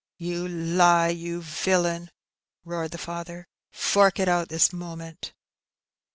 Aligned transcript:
'^ 0.01 0.03
You 0.17 0.47
lie, 0.47 1.09
you 1.09 1.41
villain!" 1.43 2.09
roared 2.65 2.89
the 2.89 2.97
father;" 2.97 3.47
fork 3.71 4.17
it 4.19 4.27
out 4.27 4.49
this 4.49 4.73
moment.'' 4.73 5.31